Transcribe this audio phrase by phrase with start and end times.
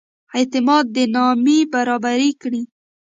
[0.37, 2.61] اعتماد نامې برابري کړي.